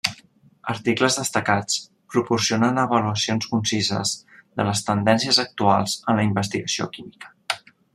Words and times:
Articles 0.71 1.17
destacats 1.19 1.75
proporcionen 2.15 2.81
avaluacions 2.85 3.51
concises 3.53 4.17
de 4.41 4.69
les 4.71 4.85
tendències 4.91 5.43
actuals 5.49 5.99
en 6.01 6.23
la 6.23 6.29
investigació 6.33 6.93
química. 6.99 7.37